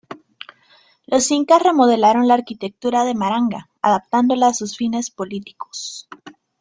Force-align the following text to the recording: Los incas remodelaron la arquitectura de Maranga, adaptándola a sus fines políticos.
Los 1.05 1.29
incas 1.29 1.61
remodelaron 1.61 2.27
la 2.27 2.33
arquitectura 2.33 3.05
de 3.05 3.13
Maranga, 3.13 3.69
adaptándola 3.83 4.47
a 4.47 4.53
sus 4.55 4.75
fines 4.75 5.11
políticos. 5.11 6.09